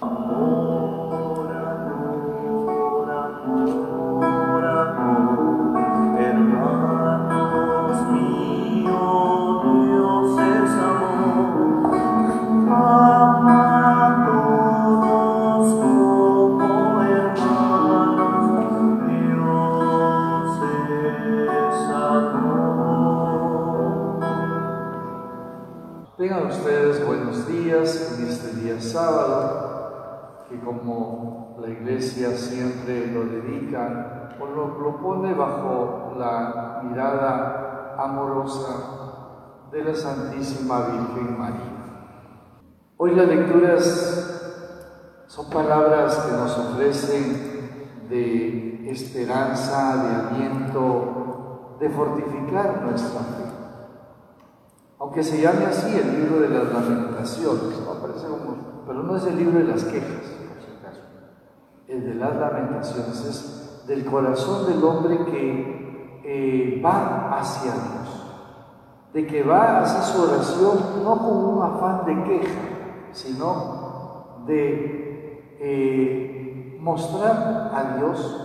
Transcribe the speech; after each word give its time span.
Amor, 0.00 1.50
amor, 1.50 3.10
amor, 3.10 3.84
amor, 4.18 4.64
amor, 4.64 6.18
hermanos 6.18 7.98
míos, 8.10 9.62
Dios 9.64 10.38
es 10.40 10.72
amor, 10.82 11.94
amados, 12.74 13.68
hermanos, 17.08 18.46
Dios 19.06 20.50
es 21.54 21.82
amor. 21.94 22.64
Díganme 26.18 26.48
ustedes 26.50 26.96
buenos 27.06 27.46
días 27.46 28.18
en 28.18 28.26
este 28.28 28.48
día 28.60 28.80
sábado 28.80 29.73
siempre 32.36 33.06
lo 33.08 33.24
dedica 33.24 34.30
o 34.38 34.46
lo, 34.46 35.00
pone 35.00 35.32
bajo 35.34 36.14
la 36.18 36.80
mirada 36.82 37.96
amorosa 37.98 39.68
de 39.70 39.84
la 39.84 39.94
Santísima 39.94 40.86
Virgen 40.86 41.38
María. 41.38 41.74
Hoy 42.96 43.14
las 43.14 43.28
lecturas 43.28 45.24
son 45.26 45.50
palabras 45.50 46.16
que 46.18 46.32
nos 46.32 46.58
ofrecen 46.58 48.06
de 48.08 48.90
esperanza, 48.90 49.96
de 50.04 50.36
aliento, 50.36 51.76
de 51.80 51.88
fortificar 51.90 52.82
nuestra 52.82 53.20
fe. 53.20 53.53
Aunque 55.14 55.30
se 55.30 55.40
llame 55.40 55.66
así 55.66 55.96
el 55.96 56.12
libro 56.12 56.40
de 56.40 56.48
las 56.48 56.72
lamentaciones, 56.72 57.78
pero 58.84 59.02
no 59.04 59.16
es 59.16 59.24
el 59.26 59.36
libro 59.36 59.60
de 59.60 59.64
las 59.64 59.84
quejas 59.84 60.24
el 61.86 62.04
de 62.04 62.14
las 62.16 62.34
lamentaciones, 62.34 63.24
es 63.24 63.86
del 63.86 64.04
corazón 64.06 64.66
del 64.66 64.82
hombre 64.82 65.24
que 65.26 66.20
eh, 66.24 66.82
va 66.84 67.38
hacia 67.38 67.70
Dios, 67.70 68.26
de 69.12 69.24
que 69.24 69.44
va 69.44 69.82
hacia 69.82 70.02
su 70.02 70.20
oración 70.20 71.04
no 71.04 71.16
con 71.16 71.36
un 71.44 71.62
afán 71.62 72.06
de 72.06 72.24
queja, 72.24 72.60
sino 73.12 74.42
de 74.48 75.56
eh, 75.60 76.76
mostrar 76.80 77.70
a 77.72 77.98
Dios 77.98 78.40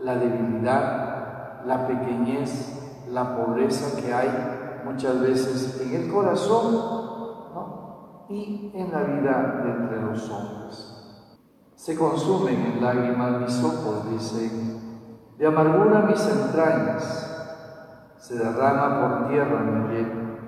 la 0.00 0.14
debilidad, 0.14 1.66
la 1.66 1.86
pequeñez, 1.86 3.04
la 3.10 3.36
pobreza 3.36 4.00
que 4.00 4.14
hay 4.14 4.57
muchas 4.88 5.20
veces 5.20 5.80
en 5.82 5.94
el 5.94 6.12
corazón 6.12 6.98
y 8.28 8.70
en 8.74 8.90
la 8.90 9.02
vida 9.02 9.62
de 9.62 9.70
entre 9.70 10.02
los 10.02 10.30
hombres. 10.30 10.94
Se 11.74 11.96
consumen 11.96 12.72
en 12.74 12.82
lágrimas 12.82 13.40
mis 13.40 13.64
ojos, 13.64 14.10
dice, 14.10 14.50
de 15.38 15.46
amargura 15.46 16.00
mis 16.00 16.26
entrañas, 16.26 18.14
se 18.18 18.36
derrama 18.36 19.00
por 19.00 19.28
tierra 19.28 19.60
mi 19.60 19.94
bien, 19.94 20.38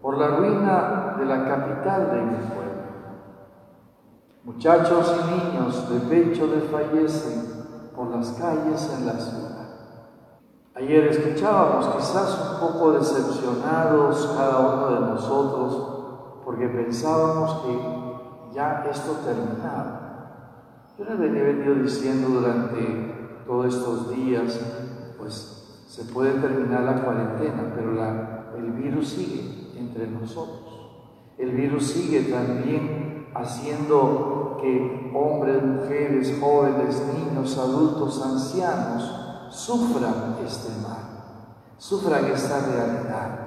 por 0.00 0.18
la 0.18 0.28
ruina 0.28 1.16
de 1.18 1.24
la 1.24 1.44
capital 1.44 2.10
de 2.10 2.22
mi 2.22 2.36
pueblo. 2.36 2.64
Muchachos 4.44 5.20
y 5.20 5.50
niños 5.50 5.90
de 5.90 6.00
pecho 6.00 6.46
desfallecen 6.46 7.90
por 7.96 8.08
las 8.08 8.30
calles 8.32 8.94
en 8.98 9.06
la 9.06 9.12
ciudad. 9.14 9.53
Ayer 10.76 11.06
escuchábamos 11.06 11.86
quizás 11.94 12.36
un 12.50 12.68
poco 12.68 12.90
decepcionados 12.94 14.34
cada 14.36 14.58
uno 14.58 14.90
de 14.90 15.00
nosotros 15.12 16.40
porque 16.44 16.66
pensábamos 16.66 17.62
que 17.62 18.54
ya 18.56 18.84
esto 18.90 19.12
terminaba. 19.24 20.90
Yo 20.98 21.04
les 21.04 21.16
venía 21.16 21.44
venido 21.44 21.76
diciendo 21.76 22.26
durante 22.28 23.44
todos 23.46 23.72
estos 23.72 24.16
días, 24.16 24.60
pues 25.16 25.84
se 25.86 26.06
puede 26.06 26.40
terminar 26.40 26.80
la 26.80 27.04
cuarentena, 27.04 27.72
pero 27.72 27.92
el 28.58 28.72
virus 28.72 29.10
sigue 29.10 29.78
entre 29.78 30.08
nosotros. 30.08 30.90
El 31.38 31.52
virus 31.52 31.86
sigue 31.86 32.32
también 32.32 33.28
haciendo 33.32 34.58
que 34.60 35.12
hombres, 35.14 35.62
mujeres, 35.62 36.36
jóvenes, 36.40 37.00
niños, 37.16 37.56
adultos, 37.58 38.20
ancianos 38.24 39.23
sufran 39.54 40.36
este 40.44 40.70
mal, 40.82 41.04
sufran 41.78 42.24
esta 42.26 42.60
realidad. 42.60 43.38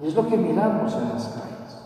Y 0.00 0.08
es 0.08 0.14
lo 0.14 0.26
que 0.26 0.36
miramos 0.36 0.92
en 0.94 1.08
las 1.08 1.26
calles. 1.28 1.82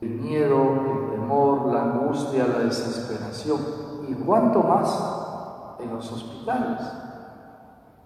El 0.00 0.20
miedo, 0.20 0.56
el 0.56 1.10
temor, 1.10 1.72
la 1.72 1.82
angustia, 1.82 2.46
la 2.46 2.64
desesperación 2.64 3.60
y 4.08 4.14
cuánto 4.14 4.62
más 4.62 5.78
en 5.78 5.94
los 5.94 6.10
hospitales. 6.10 6.80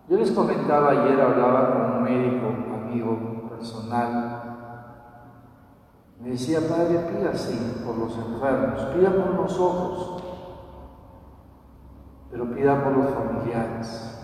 Yo 0.09 0.19
les 0.19 0.31
comentaba 0.33 0.91
ayer, 0.91 1.19
hablaba 1.21 1.73
con 1.73 1.93
un 1.93 2.03
médico, 2.03 2.47
amigo 2.75 3.49
personal, 3.49 4.34
me 6.21 6.31
decía, 6.31 6.61
Padre, 6.69 6.99
pida 7.00 7.31
así 7.31 7.83
por 7.84 7.99
los 7.99 8.17
enfermos, 8.17 8.81
pida 8.94 9.11
por 9.11 9.34
nosotros, 9.34 10.23
pero 12.31 12.55
pida 12.55 12.83
por 12.83 12.93
los 12.93 13.11
familiares. 13.11 14.24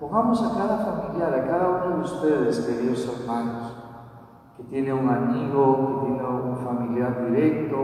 Pongamos 0.00 0.42
a 0.42 0.54
cada 0.54 0.78
familiar, 0.78 1.34
a 1.34 1.46
cada 1.46 1.68
uno 1.68 1.96
de 1.96 2.02
ustedes, 2.02 2.60
queridos 2.60 3.08
hermanos, 3.08 3.72
que 4.56 4.64
tiene 4.64 4.92
un 4.92 5.08
amigo, 5.08 6.02
que 6.02 6.06
tiene 6.06 6.24
un 6.24 6.56
familiar 6.56 7.30
directo, 7.30 7.76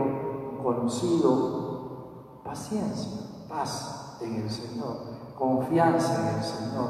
conocido, 0.63 2.41
paciencia 2.43 3.25
paz 3.47 4.17
en 4.21 4.35
el 4.35 4.49
Señor, 4.49 4.97
confianza 5.37 6.29
en 6.29 6.37
el 6.37 6.43
Señor. 6.43 6.89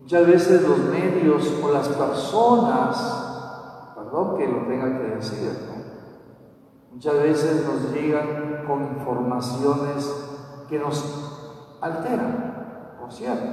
Muchas 0.00 0.26
veces 0.26 0.68
los 0.68 0.78
medios 0.78 1.52
o 1.62 1.72
las 1.72 1.88
personas, 1.88 3.92
perdón 3.94 4.36
que 4.36 4.48
lo 4.48 4.66
tenga 4.66 4.98
que 4.98 5.16
decir, 5.16 5.58
muchas 6.92 7.14
veces 7.14 7.66
nos 7.66 7.92
llegan 7.92 8.64
con 8.66 8.82
informaciones 8.82 10.10
que 10.68 10.78
nos 10.78 11.76
alteran, 11.80 12.45
por 13.06 13.14
cierto. 13.14 13.46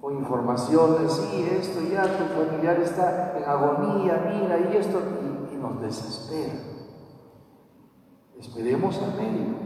Con 0.00 0.14
informaciones, 0.14 1.12
sí, 1.12 1.46
esto 1.60 1.80
ya, 1.92 2.02
tu 2.04 2.24
familiar 2.32 2.80
está 2.80 3.34
en 3.36 3.44
agonía, 3.44 4.30
mira, 4.32 4.58
y 4.60 4.76
esto, 4.76 5.02
y, 5.50 5.54
y 5.54 5.58
nos 5.58 5.80
desespera. 5.82 6.54
Esperemos 8.38 8.96
al 9.02 9.16
médico. 9.16 9.58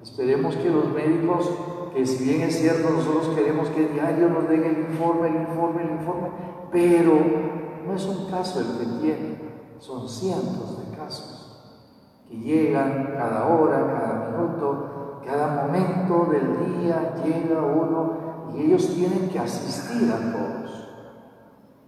Esperemos 0.00 0.56
que 0.56 0.70
los 0.70 0.92
médicos, 0.92 1.50
que 1.92 2.06
si 2.06 2.24
bien 2.24 2.42
es 2.42 2.56
cierto, 2.58 2.88
nosotros 2.88 3.34
queremos 3.34 3.68
que 3.70 3.88
diario 3.88 4.28
nos 4.30 4.48
den 4.48 4.64
el 4.64 4.78
informe, 4.92 5.28
el 5.28 5.36
informe, 5.42 5.82
el 5.82 5.90
informe, 5.90 6.28
pero 6.70 7.18
no 7.84 7.94
es 7.94 8.06
un 8.06 8.30
caso 8.30 8.60
el 8.60 8.78
que 8.78 9.00
tiene, 9.02 9.38
son 9.80 10.08
cientos 10.08 10.78
de 10.78 10.96
casos 10.96 11.42
que 12.28 12.36
llegan 12.36 13.14
cada 13.16 13.46
hora, 13.46 13.86
cada 13.86 14.30
minuto, 14.30 15.05
cada 15.26 15.64
momento 15.64 16.28
del 16.30 16.78
día 16.78 17.14
llega 17.24 17.60
uno 17.60 18.52
y 18.54 18.62
ellos 18.62 18.94
tienen 18.94 19.28
que 19.28 19.40
asistir 19.40 20.10
a 20.12 20.32
todos, 20.32 20.88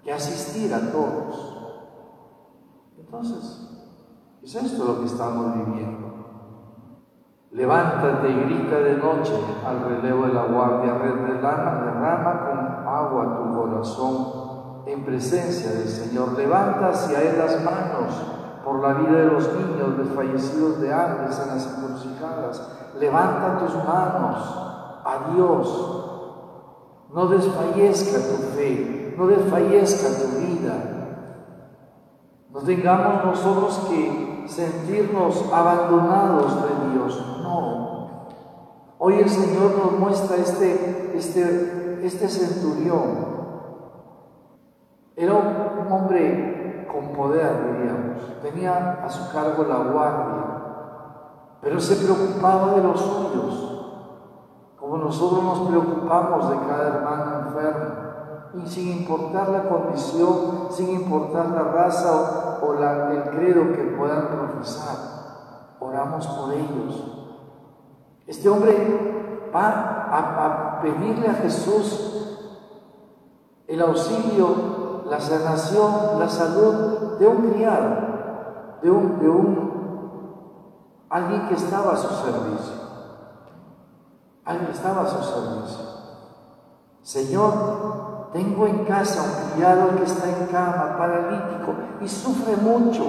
que 0.02 0.12
asistir 0.12 0.74
a 0.74 0.90
todos. 0.90 1.54
Entonces, 2.98 3.68
es 4.42 4.54
esto 4.54 4.84
lo 4.84 5.00
que 5.00 5.06
estamos 5.06 5.54
viviendo. 5.54 6.08
Levántate 7.52 8.28
y 8.28 8.40
grita 8.40 8.80
de 8.80 8.96
noche 8.96 9.32
al 9.64 9.84
relevo 9.84 10.26
de 10.26 10.34
la 10.34 10.44
guardia, 10.44 10.94
derrama, 10.94 11.80
derrama 11.84 12.40
con 12.44 12.88
agua 12.88 13.36
tu 13.38 13.56
corazón 13.56 14.82
en 14.86 15.04
presencia 15.04 15.70
del 15.70 15.88
Señor. 15.88 16.36
Levanta 16.36 16.88
hacia 16.88 17.22
Él 17.22 17.38
las 17.38 17.62
manos 17.64 18.12
por 18.64 18.80
la 18.80 18.94
vida 18.94 19.18
de 19.18 19.26
los 19.26 19.48
niños 19.54 19.96
desfallecidos 19.96 20.80
de 20.80 20.92
hambre 20.92 21.28
las 21.28 21.78
encrucijadas. 21.78 22.77
Levanta 22.98 23.58
tus 23.58 23.74
manos 23.84 24.36
a 25.04 25.32
Dios. 25.34 25.94
No 27.12 27.26
desfallezca 27.26 28.18
tu 28.18 28.56
fe, 28.56 29.14
no 29.16 29.26
desfallezca 29.26 30.08
tu 30.20 30.38
vida. 30.38 30.74
No 32.50 32.60
tengamos 32.60 33.24
nosotros 33.24 33.86
que 33.88 34.44
sentirnos 34.48 35.44
abandonados 35.52 36.54
de 36.62 36.92
Dios. 36.92 37.24
Hoy 39.00 39.20
el 39.20 39.28
Señor 39.30 39.78
nos 39.78 39.92
muestra 39.98 40.36
este, 40.36 41.12
este, 41.14 42.00
este 42.04 42.28
centurión. 42.28 43.28
Era 45.14 45.34
un 45.34 45.92
hombre 45.92 46.86
con 46.90 47.12
poder, 47.12 47.76
diríamos. 47.76 48.40
Tenía 48.42 49.04
a 49.04 49.08
su 49.08 49.32
cargo 49.32 49.64
la 49.64 49.76
guardia, 49.76 50.57
pero 51.60 51.80
se 51.80 51.96
preocupaba 51.96 52.74
de 52.74 52.82
los 52.82 53.00
suyos, 53.00 53.94
como 54.78 54.98
nosotros 54.98 55.42
nos 55.42 55.68
preocupamos 55.68 56.50
de 56.50 56.56
cada 56.66 56.88
hermano 56.88 57.48
enfermo, 57.48 58.08
y 58.54 58.66
sin 58.66 58.98
importar 58.98 59.48
la 59.50 59.68
condición, 59.68 60.68
sin 60.70 60.90
importar 60.90 61.50
la 61.50 61.64
raza 61.64 62.58
o, 62.62 62.72
el 62.74 63.22
credo 63.30 63.72
que 63.72 63.94
puedan 63.96 64.28
profesar 64.28 65.18
hagamos 65.98 66.26
por 66.26 66.52
ellos. 66.52 67.04
Este 68.26 68.48
hombre 68.48 69.50
va 69.54 70.08
a, 70.10 70.80
pedirle 70.82 71.28
a 71.28 71.34
Jesús 71.34 72.14
el 73.66 73.80
auxilio, 73.80 75.02
la 75.06 75.20
sanación, 75.20 76.18
la 76.18 76.28
salud 76.28 77.18
de 77.18 77.26
un 77.26 77.50
criado, 77.50 77.96
de 78.82 78.90
un, 78.90 79.18
de 79.18 79.28
un 79.28 79.67
alguien 81.10 81.48
que 81.48 81.54
estaba 81.54 81.92
a 81.92 81.96
su 81.96 82.08
servicio. 82.08 82.74
Alguien 84.44 84.70
estaba 84.70 85.02
a 85.02 85.08
su 85.08 85.22
servicio. 85.22 85.84
Señor, 87.02 88.28
tengo 88.32 88.66
en 88.66 88.84
casa 88.84 89.22
un 89.22 89.52
criado 89.52 89.96
que 89.96 90.04
está 90.04 90.28
en 90.28 90.46
cama, 90.46 90.96
paralítico, 90.98 91.74
y 92.02 92.08
sufre 92.08 92.56
mucho. 92.56 93.04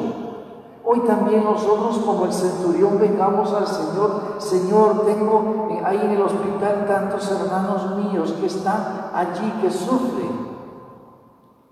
Hoy 0.84 1.02
también 1.02 1.44
nosotros 1.44 2.00
como 2.00 2.26
el 2.26 2.34
centurión 2.34 2.98
vengamos 2.98 3.54
al 3.54 3.68
Señor. 3.68 4.36
Señor, 4.40 5.06
tengo 5.06 5.68
ahí 5.84 6.00
en 6.02 6.12
el 6.12 6.22
hospital 6.22 6.86
tantos 6.88 7.30
hermanos 7.30 7.98
míos 7.98 8.34
que 8.40 8.48
están 8.48 9.12
allí, 9.14 9.52
que 9.62 9.70
sufren. 9.70 10.50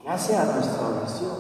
Que 0.02 0.18
sea 0.18 0.46
nuestra 0.46 0.88
oración, 0.88 1.36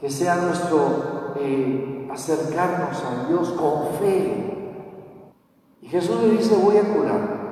que 0.00 0.10
sea 0.10 0.36
nuestro 0.36 1.34
eh, 1.36 1.91
acercarnos 2.12 3.02
a 3.04 3.28
Dios 3.28 3.50
con 3.50 3.98
fe. 3.98 4.78
Y 5.80 5.88
Jesús 5.88 6.20
le 6.22 6.30
dice, 6.30 6.56
voy 6.56 6.76
a 6.76 6.94
curar. 6.94 7.42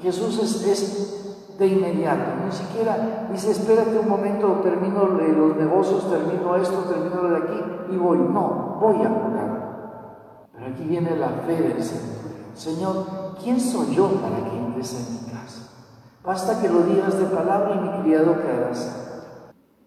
Jesús 0.00 0.38
es, 0.38 1.20
de 1.58 1.66
inmediato, 1.68 2.44
ni 2.44 2.50
siquiera 2.50 3.28
dice, 3.30 3.52
espérate 3.52 3.96
un 3.96 4.08
momento, 4.08 4.60
termino 4.62 5.06
los 5.06 5.56
negocios, 5.56 6.10
termino 6.10 6.56
esto, 6.56 6.78
termino 6.80 7.28
de 7.28 7.36
aquí 7.36 7.62
y 7.92 7.96
voy. 7.96 8.18
No, 8.18 8.76
voy 8.80 8.96
a 8.96 9.08
curar. 9.08 10.48
Pero 10.52 10.66
aquí 10.66 10.84
viene 10.84 11.16
la 11.16 11.28
fe 11.28 11.62
del 11.62 11.82
Señor. 11.82 12.24
Señor, 12.54 13.06
¿quién 13.42 13.60
soy 13.60 13.94
yo 13.94 14.08
para 14.20 14.36
que 14.50 14.58
entres 14.58 14.94
en 14.94 15.14
mi 15.14 15.32
casa? 15.32 15.70
Basta 16.24 16.60
que 16.60 16.68
lo 16.68 16.82
digas 16.82 17.18
de 17.18 17.26
palabra 17.26 17.74
y 17.74 17.78
mi 17.78 18.02
criado 18.02 18.40
quedarás. 18.40 19.04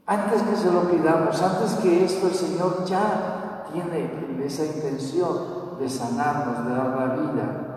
Antes 0.05 0.41
que 0.43 0.55
se 0.55 0.71
lo 0.71 0.89
pidamos, 0.89 1.41
antes 1.41 1.73
que 1.81 2.05
esto, 2.05 2.27
el 2.27 2.33
Señor 2.33 2.85
ya 2.85 3.36
tiene 3.83 4.45
esa 4.45 4.65
intención 4.65 5.77
de 5.79 5.89
sanarnos, 5.89 6.65
de 6.65 6.75
dar 6.75 6.97
la 6.97 7.15
vida, 7.15 7.67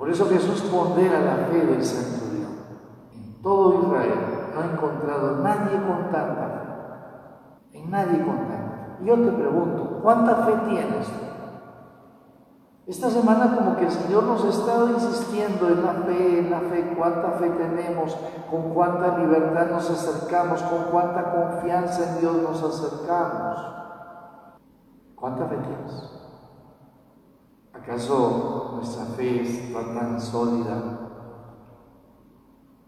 por 0.00 0.08
eso 0.08 0.26
Jesús 0.30 0.62
pondera 0.62 1.20
la 1.20 1.46
fe 1.48 1.66
del 1.66 1.84
centurión. 1.84 2.52
En 3.12 3.42
todo 3.42 3.82
Israel 3.82 4.14
no 4.54 4.60
ha 4.62 4.72
encontrado 4.72 5.36
nadie 5.42 5.76
con 5.76 6.10
tanta 6.10 6.48
fe. 7.70 7.78
En 7.78 7.90
nadie 7.90 8.24
con 8.24 8.38
tanta 8.38 8.96
fe. 8.96 9.02
Y 9.02 9.06
yo 9.08 9.16
te 9.16 9.30
pregunto, 9.30 10.00
¿cuánta 10.02 10.36
fe 10.36 10.52
tienes? 10.70 11.06
Esta 12.86 13.10
semana 13.10 13.54
como 13.54 13.76
que 13.76 13.84
el 13.84 13.90
Señor 13.90 14.24
nos 14.24 14.42
ha 14.42 14.48
estado 14.48 14.88
insistiendo 14.88 15.68
en 15.68 15.84
la 15.84 15.92
fe, 15.92 16.38
en 16.38 16.50
la 16.50 16.60
fe, 16.60 16.94
cuánta 16.96 17.32
fe 17.32 17.50
tenemos, 17.50 18.16
con 18.50 18.72
cuánta 18.72 19.18
libertad 19.18 19.66
nos 19.70 19.90
acercamos, 19.90 20.62
con 20.62 20.84
cuánta 20.90 21.30
confianza 21.30 22.08
en 22.08 22.20
Dios 22.20 22.36
nos 22.36 22.62
acercamos. 22.62 23.80
¿Cuánta 25.20 25.46
fe 25.48 25.56
tienes? 25.56 26.10
¿Acaso 27.74 28.72
nuestra 28.76 29.04
fe 29.16 29.42
está 29.42 29.80
tan 29.92 30.18
sólida 30.18 30.98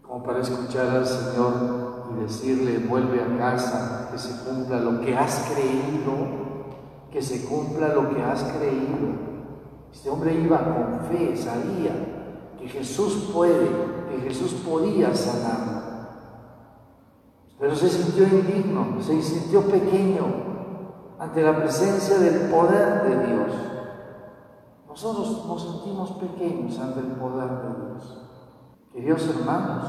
como 0.01 0.23
para 0.23 0.39
escuchar 0.39 0.87
al 0.87 1.05
Señor 1.05 2.07
y 2.11 2.21
decirle, 2.21 2.87
vuelve 2.87 3.21
a 3.21 3.37
casa, 3.37 4.09
que 4.11 4.17
se 4.17 4.43
cumpla 4.43 4.79
lo 4.79 4.99
que 5.01 5.15
has 5.15 5.51
creído, 5.53 6.11
que 7.11 7.21
se 7.21 7.45
cumpla 7.45 7.89
lo 7.89 8.09
que 8.09 8.23
has 8.23 8.43
creído? 8.43 9.33
Este 9.91 10.09
hombre 10.09 10.33
iba 10.33 10.57
con 10.57 11.01
fe, 11.07 11.37
sabía 11.37 11.93
que 12.57 12.67
Jesús 12.67 13.29
puede, 13.31 13.69
que 14.09 14.21
Jesús 14.27 14.53
podía 14.65 15.13
sanarlo. 15.13 15.83
Pero 17.59 17.75
se 17.75 17.89
sintió 17.89 18.23
indigno, 18.23 18.99
se 19.01 19.21
sintió 19.21 19.61
pequeño 19.61 20.52
ante 21.19 21.41
la 21.41 21.55
presencia 21.57 22.17
del 22.17 22.49
poder 22.49 23.03
de 23.03 23.27
Dios. 23.27 23.51
Nosotros 24.87 25.45
nos 25.47 25.61
sentimos 25.61 26.11
pequeños 26.11 26.79
ante 26.79 26.99
el 26.99 27.13
poder 27.13 27.49
de 27.49 27.85
Dios. 27.85 28.19
Queridos 28.91 29.27
hermanos, 29.27 29.85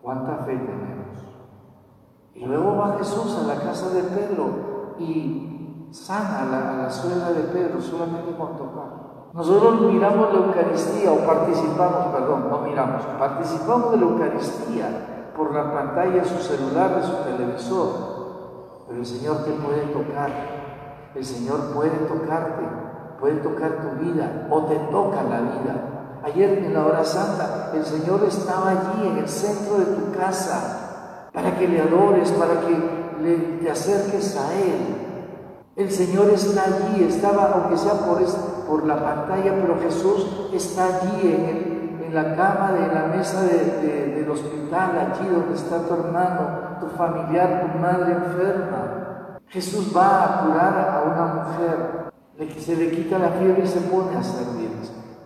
cuánta 0.00 0.44
fe 0.44 0.56
tenemos. 0.56 1.08
Y 2.34 2.46
luego 2.46 2.76
va 2.76 2.96
Jesús 2.98 3.36
a 3.36 3.46
la 3.46 3.60
casa 3.60 3.90
de 3.90 4.02
Pedro 4.02 4.94
y 4.98 5.88
sana 5.90 6.42
a 6.42 6.44
la, 6.46 6.70
a 6.70 6.82
la 6.84 6.90
suegra 6.90 7.32
de 7.32 7.42
Pedro 7.44 7.80
solamente 7.80 8.36
con 8.36 8.56
tocar. 8.56 9.08
Nosotros 9.34 9.82
miramos 9.82 10.32
la 10.32 10.40
Eucaristía 10.40 11.12
o 11.12 11.18
participamos, 11.18 12.06
perdón, 12.14 12.48
no 12.48 12.60
miramos, 12.60 13.02
participamos 13.18 13.92
de 13.92 13.98
la 13.98 14.02
Eucaristía 14.04 15.32
por 15.36 15.54
la 15.54 15.72
pantalla 15.72 16.22
de 16.22 16.24
su 16.24 16.38
celular, 16.38 16.96
de 16.96 17.06
su 17.06 17.12
televisor. 17.24 18.07
Pero 18.88 19.00
el 19.00 19.06
Señor 19.06 19.44
te 19.44 19.52
puede 19.52 19.82
tocar, 19.92 20.30
el 21.14 21.24
Señor 21.24 21.74
puede 21.74 21.90
tocarte 21.90 22.88
puede 23.20 23.36
tocar 23.36 23.70
tu 23.82 24.04
vida 24.04 24.46
o 24.50 24.62
te 24.62 24.76
toca 24.90 25.22
la 25.22 25.40
vida. 25.40 26.20
Ayer 26.24 26.58
en 26.58 26.74
la 26.74 26.84
hora 26.84 27.04
santa 27.04 27.70
el 27.74 27.84
Señor 27.84 28.24
estaba 28.26 28.70
allí 28.70 29.06
en 29.06 29.18
el 29.18 29.28
centro 29.28 29.78
de 29.78 29.86
tu 29.86 30.12
casa 30.16 31.28
para 31.32 31.56
que 31.56 31.68
le 31.68 31.80
adores, 31.80 32.30
para 32.32 32.60
que 32.60 33.58
te 33.60 33.70
acerques 33.70 34.36
a 34.36 34.54
Él. 34.54 35.06
El 35.76 35.90
Señor 35.90 36.30
está 36.30 36.64
allí, 36.64 37.04
estaba, 37.04 37.52
aunque 37.54 37.76
sea 37.76 37.94
por, 37.94 38.18
por 38.66 38.86
la 38.86 38.96
pantalla, 38.96 39.54
pero 39.60 39.78
Jesús 39.80 40.26
está 40.52 40.86
allí 40.86 41.20
en, 41.22 42.04
en 42.04 42.14
la 42.14 42.34
cama 42.34 42.72
de 42.72 42.92
la 42.92 43.06
mesa 43.06 43.42
hospital, 44.30 44.98
allí 44.98 45.28
donde 45.28 45.54
está 45.54 45.86
tu 45.86 45.94
hermano, 45.94 46.78
tu 46.80 46.86
familiar, 46.88 47.72
tu 47.72 47.78
madre 47.78 48.12
enferma. 48.12 49.38
Jesús 49.48 49.96
va 49.96 50.24
a 50.24 50.44
curar 50.44 50.90
a 50.90 51.02
una 51.10 51.34
mujer 51.34 52.08
se 52.68 52.76
le 52.76 52.90
quita 52.90 53.18
la 53.18 53.30
fiebre 53.30 53.64
y 53.64 53.66
se 53.66 53.80
pone 53.80 54.16
a 54.16 54.22
servir. 54.22 54.70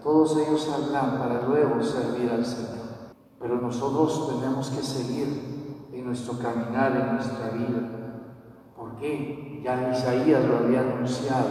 Todos 0.02 0.36
ellos 0.38 0.64
saldrán 0.64 1.18
para 1.18 1.42
luego 1.42 1.82
servir 1.82 2.30
al 2.30 2.44
Señor. 2.44 2.82
Pero 3.38 3.56
nosotros 3.56 4.28
tenemos 4.28 4.70
que 4.70 4.82
seguir 4.82 5.88
en 5.92 6.06
nuestro 6.06 6.38
caminar, 6.38 6.96
en 6.96 7.14
nuestra 7.16 7.50
vida. 7.50 7.88
¿Por 8.76 8.96
qué? 8.96 9.60
Ya 9.64 9.92
Isaías 9.92 10.44
lo 10.44 10.58
había 10.58 10.80
anunciado. 10.80 11.48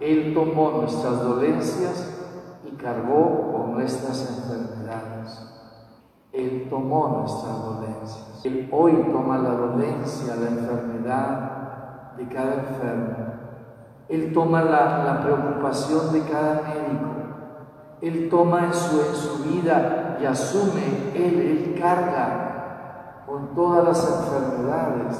Él 0.00 0.32
tomó 0.32 0.80
nuestras 0.80 1.22
dolencias 1.22 2.16
y 2.64 2.76
cargó 2.76 3.52
con 3.52 3.72
nuestras 3.72 4.28
enfermedades. 4.30 4.79
Él 6.40 6.66
tomó 6.70 7.08
nuestras 7.20 7.64
dolencias. 7.64 8.40
Él 8.44 8.68
hoy 8.72 8.92
toma 9.12 9.38
la 9.38 9.50
dolencia, 9.50 10.36
la 10.36 10.48
enfermedad 10.48 12.16
de 12.16 12.28
cada 12.28 12.54
enfermo 12.54 13.30
él 14.10 14.32
toma 14.32 14.62
la, 14.62 15.20
preocupación 15.22 16.12
de 16.12 16.22
cada 16.22 16.62
médico. 16.62 17.06
Él 18.02 18.28
toma 18.28 18.64
en 18.64 18.74
su, 18.74 19.00
en 19.00 19.14
su 19.14 19.44
vida 19.44 20.18
y 20.20 20.24
asume, 20.24 21.12
Él, 21.14 21.38
Él 21.38 21.78
carga 21.80 23.22
con 23.24 23.54
todas 23.54 23.84
las 23.84 24.18
enfermedades. 24.18 25.16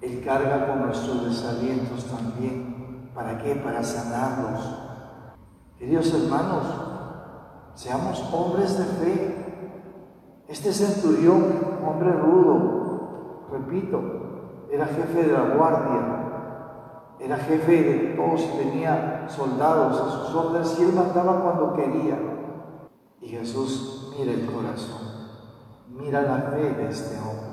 Él 0.00 0.22
carga 0.24 0.66
con 0.66 0.86
nuestros 0.86 1.24
desalientos 1.24 2.06
también. 2.06 3.10
¿Para 3.14 3.38
qué? 3.38 3.54
Para 3.54 3.80
sanarlos. 3.84 4.80
Queridos 5.78 6.12
hermanos, 6.14 6.64
seamos 7.74 8.24
hombres 8.32 8.76
de 8.76 8.84
fe. 8.84 9.45
Este 10.48 10.72
centurión, 10.72 11.44
hombre 11.84 12.12
rudo, 12.12 13.48
repito, 13.50 14.00
era 14.70 14.86
jefe 14.86 15.24
de 15.24 15.32
la 15.32 15.54
guardia, 15.54 16.26
era 17.18 17.36
jefe 17.36 17.82
de 17.82 18.14
todos 18.14 18.42
y 18.42 18.58
tenía 18.58 19.26
soldados 19.28 20.00
a 20.00 20.10
sus 20.10 20.34
órdenes 20.34 20.78
y 20.78 20.82
él 20.84 20.92
mandaba 20.92 21.42
cuando 21.42 21.74
quería. 21.74 22.16
Y 23.20 23.28
Jesús 23.28 24.14
mira 24.16 24.32
el 24.32 24.46
corazón, 24.46 25.00
mira 25.88 26.22
la 26.22 26.50
fe 26.50 26.74
de 26.74 26.88
este 26.90 27.18
hombre. 27.18 27.46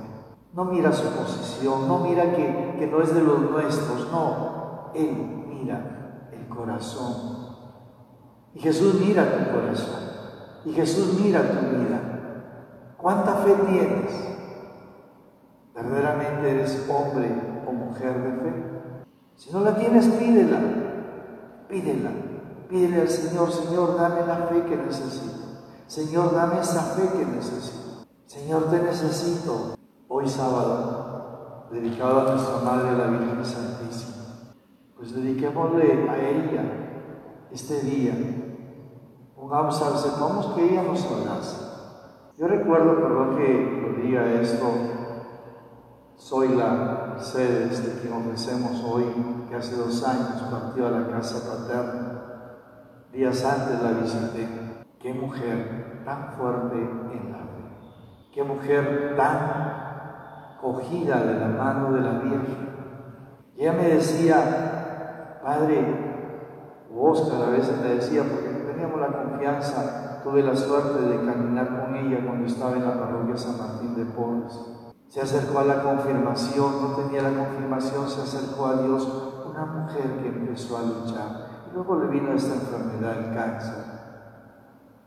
No 0.54 0.66
mira 0.66 0.92
su 0.92 1.08
posición, 1.10 1.88
no 1.88 1.98
mira 2.00 2.36
que, 2.36 2.76
que 2.78 2.86
no 2.86 3.02
es 3.02 3.16
de 3.16 3.24
los 3.24 3.40
nuestros, 3.40 4.12
no. 4.12 4.92
Él 4.94 5.46
mira 5.48 6.30
el 6.32 6.48
corazón. 6.48 7.56
Y 8.54 8.60
Jesús 8.60 9.02
mira 9.04 9.24
tu 9.24 9.52
corazón. 9.52 10.04
Y 10.66 10.74
Jesús 10.74 11.20
mira 11.20 11.42
tu 11.42 11.76
vida. 11.76 12.13
¿Cuánta 13.04 13.36
fe 13.36 13.54
tienes? 13.68 14.14
¿Verdaderamente 15.76 16.52
eres 16.52 16.90
hombre 16.90 17.36
o 17.68 17.74
mujer 17.74 18.14
de 18.24 18.32
fe? 18.42 18.64
Si 19.36 19.52
no 19.52 19.60
la 19.60 19.76
tienes, 19.76 20.08
pídela, 20.08 20.58
pídela, 21.68 22.12
pídele 22.70 23.02
al 23.02 23.10
Señor, 23.10 23.52
Señor, 23.52 23.98
dame 23.98 24.26
la 24.26 24.48
fe 24.48 24.64
que 24.64 24.78
necesito. 24.78 25.36
Señor, 25.86 26.34
dame 26.34 26.62
esa 26.62 26.80
fe 26.80 27.10
que 27.18 27.26
necesito. 27.26 28.06
Señor, 28.26 28.70
te 28.70 28.82
necesito. 28.82 29.76
Hoy 30.08 30.30
sábado, 30.30 31.68
dedicado 31.72 32.22
a 32.22 32.32
nuestra 32.36 32.60
Madre, 32.60 32.98
la 32.98 33.08
Virgen 33.08 33.46
Santísima. 33.46 34.14
pues 34.96 35.14
dediquémosle 35.14 36.10
a 36.10 36.18
ella 36.18 36.64
este 37.52 37.82
día. 37.82 38.14
Pongamos 39.36 39.82
a 39.82 39.98
sepamos 39.98 40.56
que 40.56 40.70
ella 40.70 40.84
nos 40.84 41.04
abrace. 41.04 41.73
Yo 42.38 42.48
recuerdo, 42.48 42.96
perdón 42.96 43.38
que 43.38 43.82
lo 43.82 44.02
diga 44.02 44.42
esto, 44.42 44.66
soy 46.16 46.50
la 46.56 47.14
Mercedes 47.14 47.86
de 47.86 48.02
quien 48.02 48.14
ofrecemos 48.14 48.84
hoy, 48.84 49.06
que 49.48 49.56
hace 49.56 49.76
dos 49.76 50.04
años 50.04 50.42
partió 50.50 50.88
a 50.88 50.92
la 50.92 51.08
casa 51.10 51.48
paterna. 51.48 52.14
Días 53.12 53.46
antes 53.46 53.84
la 53.84 53.92
visité. 53.92 54.48
Qué 55.00 55.14
mujer 55.14 56.02
tan 56.04 56.34
fuerte 56.34 56.76
en 56.76 57.32
la 57.32 57.38
fe. 57.38 58.32
Qué 58.34 58.44
mujer 58.44 59.14
tan 59.16 60.58
cogida 60.60 61.24
de 61.24 61.40
la 61.40 61.48
mano 61.50 61.92
de 61.92 62.02
la 62.02 62.14
Virgen. 62.14 62.70
ella 63.58 63.74
me 63.74 63.90
decía, 63.90 65.40
Padre, 65.44 65.86
Oscar 66.98 67.44
a 67.44 67.52
veces 67.52 67.78
me 67.80 67.90
decía, 67.90 68.24
porque 68.24 68.72
teníamos 68.72 69.00
la 69.00 69.08
confianza, 69.08 70.13
tuve 70.24 70.44
la 70.44 70.56
suerte 70.56 71.02
de 71.02 71.26
caminar 71.26 71.86
con 71.86 71.96
ella 71.96 72.26
cuando 72.26 72.48
estaba 72.48 72.76
en 72.76 72.86
la 72.86 73.00
parroquia 73.00 73.38
San 73.38 73.58
Martín 73.58 73.96
de 73.96 74.06
Porres 74.06 74.60
se 75.14 75.22
acercó 75.22 75.60
a 75.60 75.66
la 75.66 75.84
confirmación, 75.84 76.82
no 76.82 76.96
tenía 76.96 77.22
la 77.22 77.38
confirmación, 77.38 78.10
se 78.10 78.22
acercó 78.22 78.66
a 78.66 78.82
Dios, 78.82 79.08
una 79.48 79.64
mujer 79.64 80.24
que 80.24 80.30
empezó 80.30 80.76
a 80.76 80.82
luchar. 80.82 81.68
Y 81.70 81.76
luego 81.76 82.00
le 82.00 82.08
vino 82.08 82.34
esta 82.34 82.56
enfermedad, 82.56 83.20
el 83.20 83.36
cáncer. 83.36 83.84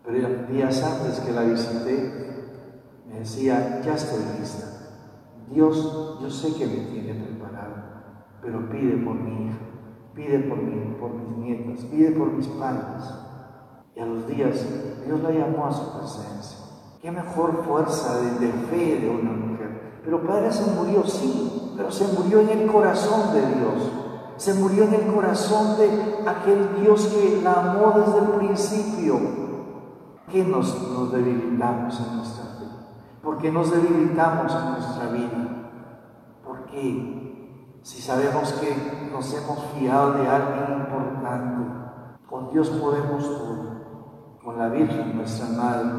Pero 0.05 0.47
días 0.47 0.81
antes 0.85 1.19
que 1.19 1.33
la 1.33 1.43
visité, 1.43 2.63
me 3.09 3.19
decía, 3.19 3.81
ya 3.85 3.95
estoy 3.95 4.21
lista. 4.39 4.69
Dios, 5.51 6.21
yo 6.23 6.31
sé 6.31 6.55
que 6.55 6.67
me 6.67 6.87
tiene 6.93 7.25
preparado, 7.25 7.75
pero 8.41 8.71
pide 8.71 8.99
por 8.99 9.17
mi 9.17 9.47
hija, 9.47 9.59
pide 10.15 10.39
por 10.39 10.59
mí, 10.59 10.97
por 11.01 11.15
mis 11.15 11.37
nietos, 11.37 11.85
pide 11.87 12.13
por 12.13 12.33
mis 12.33 12.47
padres. 12.47 13.13
Y 13.97 14.01
a 14.01 14.07
los 14.07 14.29
días 14.29 14.65
Dios 15.05 15.21
la 15.23 15.31
llamó 15.31 15.67
a 15.67 15.73
su 15.73 15.99
presencia. 15.99 16.59
Qué 17.03 17.11
mejor 17.11 17.65
fuerza 17.65 18.21
de, 18.21 18.49
fe 18.71 19.01
de 19.01 19.11
una 19.11 19.33
mujer 19.33 19.47
pero 20.07 20.23
Padre 20.23 20.53
se 20.53 20.71
murió, 20.71 21.05
sí, 21.05 21.73
pero 21.77 21.91
se 21.91 22.07
murió 22.17 22.39
en 22.39 22.51
el 22.51 22.71
corazón 22.71 23.35
de 23.35 23.41
Dios. 23.41 23.91
Se 24.37 24.55
murió 24.55 24.85
en 24.85 24.95
el 24.95 25.13
corazón 25.13 25.77
de 25.79 26.31
aquel 26.31 26.81
Dios 26.81 27.07
que 27.09 27.41
la 27.43 27.55
amó 27.55 27.93
desde 27.99 28.19
el 28.21 28.39
principio. 28.39 29.19
¿Qué 30.31 30.45
nos, 30.45 30.81
nos 30.93 31.11
debilitamos 31.11 31.99
en 31.99 32.17
nuestra 32.19 32.45
fe? 32.45 32.67
¿Por 33.21 33.39
qué 33.39 33.51
nos 33.51 33.73
debilitamos 33.73 34.55
en 34.55 34.71
nuestra 34.71 35.09
vida? 35.09 35.71
¿Por 36.45 36.67
qué? 36.67 37.81
Si 37.83 38.01
sabemos 38.01 38.53
que 38.53 39.11
nos 39.11 39.35
hemos 39.35 39.59
fiado 39.77 40.13
de 40.13 40.29
alguien 40.29 40.83
importante, 40.83 41.73
con 42.31 42.53
Dios 42.53 42.69
podemos 42.69 43.25
todo, 43.25 43.66
con 44.47 44.59
la 44.59 44.69
Virgen, 44.69 45.17
nuestra 45.17 45.49
Madre. 45.49 45.91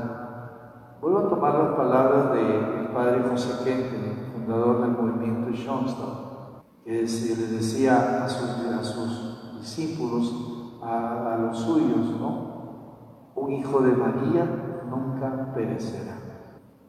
Vuelvo 1.01 1.20
a 1.20 1.30
tomar 1.30 1.54
las 1.54 1.75
palabras 1.75 2.32
del 2.32 2.88
padre 2.94 3.25
José 3.30 3.62
Kente, 3.66 4.32
fundador 4.34 4.82
del 4.84 4.92
movimiento 4.92 5.51
Schoenstatt, 5.51 6.63
que 6.86 6.92
le 6.94 7.48
decía 7.48 8.24
a 8.24 8.30
sus, 8.30 9.60
discípulos, 9.60 10.34
a, 10.82 11.38
los 11.42 11.60
suyos, 11.60 12.10
¿no? 12.22 13.34
Un 13.36 13.51
hijo 13.51 13.82
de 13.82 13.92
María 13.92 14.46
nunca 14.89 15.54
perecerá. 15.54 16.18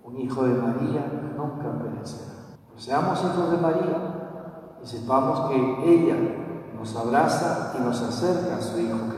Un 0.05 0.17
hijo 0.17 0.45
de 0.45 0.55
María 0.55 1.35
nunca 1.37 1.77
perecerá. 1.83 2.35
Pues 2.71 2.85
seamos 2.85 3.19
hijos 3.25 3.51
de 3.51 3.57
María 3.57 4.79
y 4.81 4.87
sepamos 4.87 5.51
que 5.51 5.93
ella 5.93 6.17
nos 6.79 6.95
abraza 6.95 7.75
y 7.77 7.83
nos 7.83 8.01
acerca 8.01 8.59
a 8.59 8.61
su 8.61 8.79
Hijo. 8.79 9.18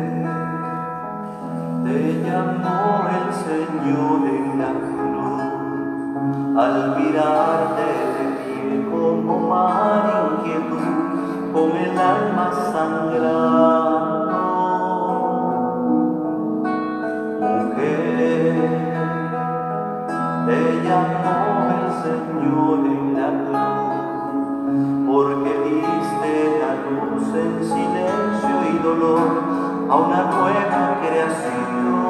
en 27.35 27.63
silencio 27.63 28.73
y 28.73 28.83
dolor 28.83 29.43
a 29.89 29.95
una 29.95 30.23
nueva 30.23 30.99
creación. 31.01 32.00